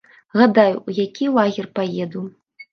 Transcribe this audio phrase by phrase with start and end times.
[0.39, 2.27] Гадаю, у які лагер паеду.